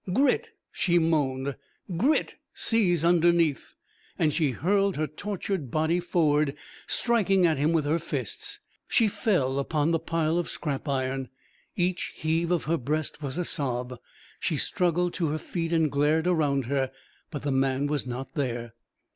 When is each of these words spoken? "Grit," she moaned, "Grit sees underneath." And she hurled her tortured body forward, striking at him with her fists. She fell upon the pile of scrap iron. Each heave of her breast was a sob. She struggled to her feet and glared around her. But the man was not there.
"Grit," 0.11 0.49
she 0.71 0.97
moaned, 0.97 1.55
"Grit 1.95 2.33
sees 2.55 3.05
underneath." 3.05 3.75
And 4.17 4.33
she 4.33 4.49
hurled 4.49 4.95
her 4.97 5.05
tortured 5.05 5.69
body 5.69 5.99
forward, 5.99 6.55
striking 6.87 7.45
at 7.45 7.59
him 7.59 7.71
with 7.71 7.85
her 7.85 7.99
fists. 7.99 8.61
She 8.87 9.07
fell 9.07 9.59
upon 9.59 9.91
the 9.91 9.99
pile 9.99 10.39
of 10.39 10.49
scrap 10.49 10.87
iron. 10.87 11.29
Each 11.75 12.13
heave 12.15 12.49
of 12.49 12.63
her 12.63 12.77
breast 12.77 13.21
was 13.21 13.37
a 13.37 13.45
sob. 13.45 13.95
She 14.39 14.57
struggled 14.57 15.13
to 15.13 15.27
her 15.27 15.37
feet 15.37 15.71
and 15.71 15.91
glared 15.91 16.25
around 16.25 16.65
her. 16.65 16.91
But 17.29 17.43
the 17.43 17.51
man 17.51 17.85
was 17.85 18.07
not 18.07 18.33
there. 18.33 18.73